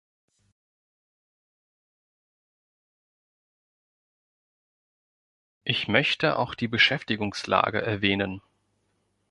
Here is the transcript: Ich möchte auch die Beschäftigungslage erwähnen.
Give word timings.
Ich 5.63 5.87
möchte 5.87 6.39
auch 6.39 6.55
die 6.55 6.67
Beschäftigungslage 6.67 7.79
erwähnen. 7.83 8.41